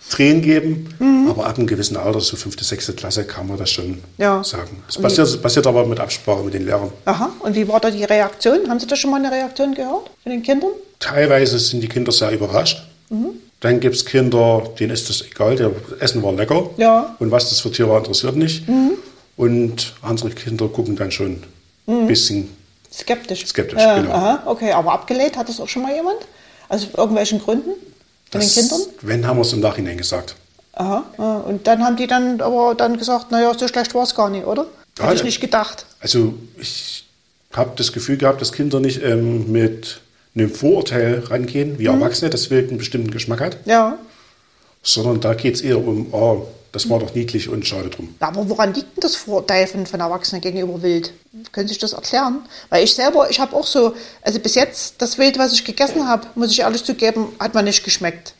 [0.08, 0.94] Tränen geben.
[0.98, 1.28] Mhm.
[1.28, 4.42] Aber ab einem gewissen Alter, so fünfte, sechste Klasse, kann man das schon Ja.
[4.42, 4.82] sagen.
[4.86, 6.90] Das passiert, passiert aber mit Absprache mit den Lehrern.
[7.04, 7.30] Aha.
[7.40, 8.68] Und wie war da die Reaktion?
[8.68, 10.70] Haben Sie da schon mal eine Reaktion gehört von den Kindern?
[10.98, 12.82] Teilweise sind die Kinder sehr überrascht.
[13.10, 13.30] Mhm.
[13.60, 15.70] Dann gibt es Kinder, denen ist das egal, der
[16.00, 16.70] Essen war lecker.
[16.78, 17.00] Ja.
[17.18, 17.26] Mhm.
[17.26, 18.64] Und was das für Tiere war, interessiert nicht.
[19.36, 21.42] Und andere Kinder gucken dann schon
[21.86, 22.48] ein bisschen.
[22.92, 23.46] Skeptisch.
[23.46, 24.12] Skeptisch, ja, genau.
[24.12, 24.72] Aha, okay.
[24.72, 26.18] Aber abgelehnt hat das auch schon mal jemand?
[26.68, 27.70] Also aus irgendwelchen Gründen?
[28.30, 28.80] Von den Das- Kindern?
[29.02, 30.34] Wenn, haben wir es im Nachhinein gesagt.
[30.72, 31.04] Aha.
[31.46, 34.46] Und dann haben die dann aber dann gesagt, naja, so schlecht war es gar nicht,
[34.46, 34.66] oder?
[34.98, 35.84] Ja, Hätte ich nicht gedacht.
[36.00, 37.04] Also ich
[37.52, 40.00] habe das Gefühl gehabt, dass Kinder nicht ähm, mit
[40.34, 41.78] einem Vorurteil rangehen, Mhm.
[41.78, 43.98] wie Erwachsene, das Wild einen bestimmten Geschmack hat, Ja.
[44.82, 48.14] sondern da geht es eher um, oh, das war doch niedlich und schade drum.
[48.20, 51.12] Aber woran liegt denn das Vorurteil von, von Erwachsenen gegenüber Wild?
[51.50, 52.42] Können Sie sich das erklären?
[52.68, 56.06] Weil ich selber, ich habe auch so, also bis jetzt, das Wild, was ich gegessen
[56.06, 58.34] habe, muss ich ehrlich zugeben, hat mir nicht geschmeckt.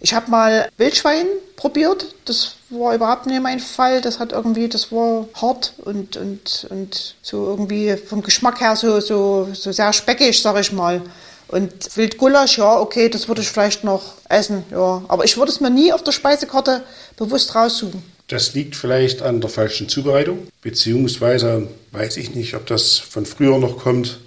[0.00, 4.00] Ich habe mal Wildschwein probiert, das war überhaupt nicht mein Fall.
[4.02, 9.00] Das hat irgendwie, das war hart und, und, und so irgendwie vom Geschmack her so,
[9.00, 11.00] so, so sehr speckig, sag ich mal.
[11.48, 15.04] Und Wildgulasch, ja, okay, das würde ich vielleicht noch essen, ja.
[15.08, 16.82] Aber ich würde es mir nie auf der Speisekarte
[17.16, 18.02] bewusst raussuchen.
[18.28, 23.58] Das liegt vielleicht an der falschen Zubereitung, beziehungsweise weiß ich nicht, ob das von früher
[23.58, 24.18] noch kommt,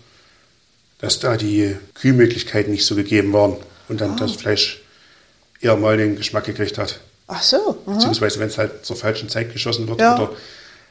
[1.00, 3.58] dass da die Kühlmöglichkeiten nicht so gegeben waren
[3.90, 4.82] und dann das Fleisch
[5.60, 7.00] eher mal den Geschmack gekriegt hat.
[7.28, 7.78] Ach so.
[7.86, 7.94] aha.
[7.94, 10.00] Beziehungsweise wenn es halt zur falschen Zeit geschossen wird.
[10.00, 10.16] Ja.
[10.16, 10.32] Oder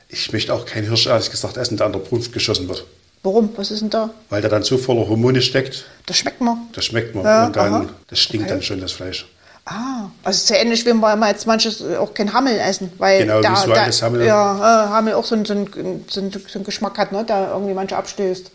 [0.08, 2.84] ich möchte auch keinen Hirsch, ehrlich gesagt, essen, der an der Brunft geschossen wird.
[3.22, 3.50] Warum?
[3.56, 4.10] Was ist denn da?
[4.30, 6.58] Weil der dann so voller Hormone steckt, Das schmeckt man.
[6.72, 7.24] das schmeckt man.
[7.24, 7.86] Ja, und dann, aha.
[8.08, 8.54] das stinkt Okay.
[8.54, 9.26] dann schon, das Fleisch.
[9.66, 13.42] Ah, also so ähnlich wie wir immer jetzt manches auch kein Hammel essen, weil Genau,
[13.42, 14.24] da, visuelles da, Hammel.
[14.24, 17.50] Ja, äh, Hammel auch so einen, so, einen, so, einen, so Geschmack hat, ne, der
[17.52, 18.50] irgendwie manche abstößt.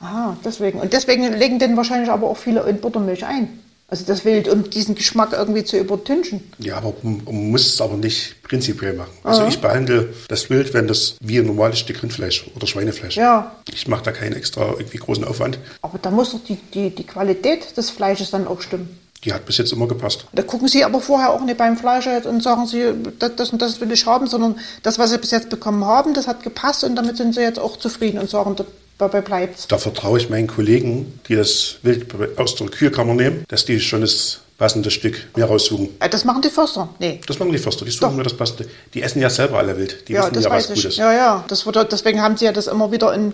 [0.00, 0.80] Ah, deswegen.
[0.80, 3.60] Und deswegen legen den wahrscheinlich aber auch viele in Buttermilch ein.
[3.90, 6.40] Also das Wild, um diesen Geschmack irgendwie zu übertünchen.
[6.58, 9.10] Ja, aber man muss es aber nicht prinzipiell machen.
[9.24, 13.16] Also ich behandle das Wild, wenn das wie ein normales Stück Rindfleisch oder Schweinefleisch.
[13.16, 13.56] Ja.
[13.72, 15.58] Ich mache da keinen extra irgendwie großen Aufwand.
[15.82, 18.96] Aber da muss doch die, die, die Qualität des Fleisches dann auch stimmen.
[19.24, 20.24] Die hat bis jetzt immer gepasst.
[20.32, 23.60] Da gucken Sie aber vorher auch nicht beim Fleisch und sagen Sie, das, das und
[23.60, 26.84] das will ich haben, sondern das, was Sie bis jetzt bekommen haben, das hat gepasst
[26.84, 28.56] und damit sind Sie jetzt auch zufrieden und sagen,
[29.00, 29.66] dabei bleibt's.
[29.68, 32.06] Da vertraue ich meinen Kollegen, die das Wild
[32.38, 35.88] aus der Kühlkammer nehmen, dass die schon das passende Stück mir raussuchen.
[36.00, 36.88] Äh, Das machen die Förster.
[36.98, 37.20] Nee.
[37.26, 38.16] Das machen die Förster, die suchen Doch.
[38.16, 38.66] mir das passende.
[38.92, 40.06] Die essen ja selber alle wild.
[40.08, 40.84] Die Ja, wissen ja, was weiß gut ich.
[40.84, 40.96] ist.
[40.98, 41.44] Ja, ja.
[41.48, 43.32] Das wurde, deswegen haben Sie ja das immer wieder in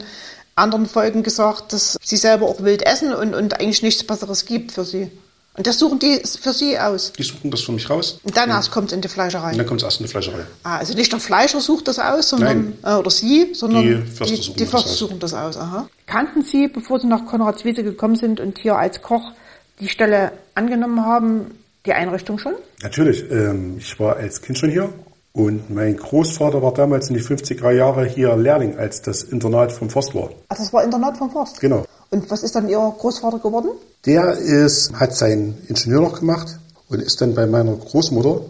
[0.54, 4.72] anderen Folgen gesagt, dass Sie selber auch wild essen und, und eigentlich nichts Besseres gibt
[4.72, 5.10] für Sie.
[5.56, 7.12] Und das suchen die für Sie aus.
[7.18, 9.52] Die suchen das für mich raus Und dann erst kommt es in die Fleischerei.
[9.52, 10.40] und dann kommt es erst in die Fleischerei.
[10.64, 14.36] Ah, also nicht der Fleischer sucht das aus, sondern äh, oder Sie, sondern Die Förster
[14.36, 14.98] die, suchen die das Förster aus.
[14.98, 15.56] suchen das aus.
[15.56, 15.88] Aha.
[16.06, 19.32] Kannten Sie, bevor Sie nach Konradswiese gekommen sind und hier als Koch
[19.80, 21.52] die Stelle angenommen haben,
[21.86, 22.52] die Einrichtung schon?
[22.82, 24.92] Natürlich, ähm, ich war als Kind schon hier
[25.32, 29.88] und mein Großvater war damals in die 50er Jahre hier Lehrling, als das Internat vom
[29.88, 30.28] Forst war.
[30.50, 31.60] Ach, das war Internat vom Forst.
[31.60, 31.85] Genau.
[32.10, 33.70] Und was ist dann Ihr Großvater geworden?
[34.04, 38.42] Der ist, hat seinen Ingenieur noch gemacht und ist dann bei meiner Großmutter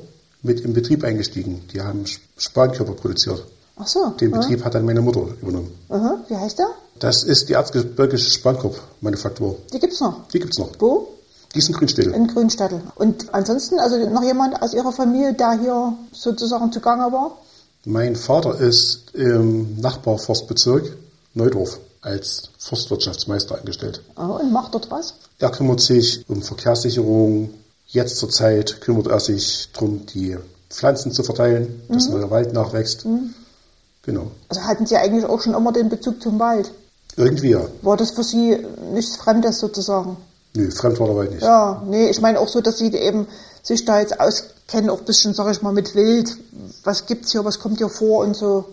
[0.43, 1.63] mit im Betrieb eingestiegen.
[1.73, 3.45] Die haben Sp- Spankörper produziert.
[3.77, 4.09] Ach so.
[4.21, 5.73] Den Betrieb hat dann meine Mutter übernommen.
[5.89, 6.19] Aha.
[6.29, 6.69] Wie heißt der?
[6.99, 9.57] Das ist die erzgebirgische Spankorb-Manufaktur.
[9.73, 10.29] Die gibt's noch.
[10.29, 10.71] Die gibt's noch.
[10.79, 11.09] Wo?
[11.55, 12.13] Die ist in Grünstädel.
[12.15, 12.81] In Grünstädtel.
[12.95, 17.39] Und ansonsten, also noch jemand aus Ihrer Familie, der hier sozusagen zugange war?
[17.85, 20.97] Mein Vater ist im Nachbarforstbezirk
[21.35, 24.03] Neudorf als Forstwirtschaftsmeister angestellt.
[24.15, 25.15] Ah, und macht dort was?
[25.39, 27.51] Er kümmert sich um Verkehrssicherung.
[27.87, 30.37] Jetzt zur Zeit kümmert er sich darum, die
[30.71, 33.07] Pflanzen zu verteilen, dass neuer Wald nachwächst.
[34.03, 34.31] Genau.
[34.49, 36.73] Also hatten Sie eigentlich auch schon immer den Bezug zum Wald?
[37.17, 37.67] Irgendwie ja.
[37.83, 38.57] War das für Sie
[38.93, 40.17] nichts Fremdes sozusagen?
[40.55, 41.43] Nö, fremd war der Wald nicht.
[41.43, 43.27] Ja, nee, ich meine auch so, dass Sie eben
[43.63, 46.37] sich da jetzt auskennen, auch ein bisschen, sag ich mal, mit Wild.
[46.85, 48.65] Was gibt's hier, was kommt hier vor und so.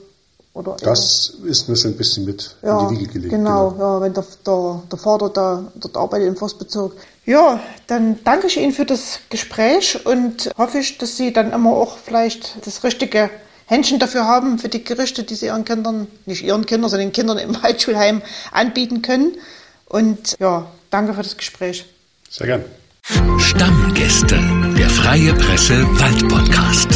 [0.54, 3.32] Oder Das ist mir schon ein bisschen mit ja, in die Wiege gelegt.
[3.34, 6.94] Genau, ja, wenn der, der, der Vater da dort arbeitet im Forstbezirk.
[7.26, 11.72] Ja, dann danke ich Ihnen für das Gespräch und hoffe ich, dass Sie dann immer
[11.72, 13.32] auch vielleicht das richtige
[13.66, 17.14] Händchen dafür haben, für die Gerichte, die Sie Ihren Kindern, nicht Ihren Kindern, sondern den
[17.14, 19.34] Kindern im Waldschulheim anbieten können.
[19.88, 21.86] Und ja, danke für das Gespräch.
[22.30, 22.66] Sehr gern.
[23.40, 24.40] Stammgäste,
[24.78, 26.93] der Freie Presse Waldpodcast.